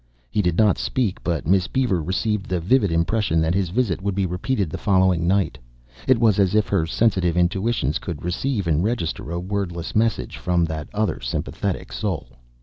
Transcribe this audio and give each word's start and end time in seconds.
He 0.31 0.41
did 0.41 0.57
not 0.57 0.79
speak 0.79 1.21
but 1.23 1.45
Miss 1.45 1.67
Beaver 1.67 2.01
received 2.01 2.47
the 2.49 2.59
vivid 2.59 2.91
impression 2.91 3.39
that 3.41 3.53
his 3.53 3.69
visit 3.69 4.01
would 4.01 4.15
be 4.15 4.25
repeated 4.25 4.71
the 4.71 4.79
following 4.79 5.27
night; 5.27 5.59
it 6.07 6.17
was 6.17 6.39
as 6.39 6.55
if 6.55 6.67
her 6.69 6.87
sensitive 6.87 7.37
intuitions 7.37 7.99
could 7.99 8.23
receive 8.25 8.65
and 8.65 8.83
register 8.83 9.29
a 9.29 9.39
wordless 9.39 9.95
message 9.95 10.37
from 10.37 10.65
that 10.65 10.87
other 10.91 11.19
sympathetic 11.21 11.93
soul. 11.93 12.29